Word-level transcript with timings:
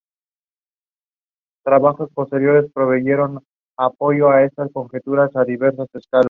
Regularmente 1.63 2.11
trabajaba 2.11 2.11
varios 2.33 2.63
sets 4.49 4.71
por 4.71 4.89
noche. 5.77 5.99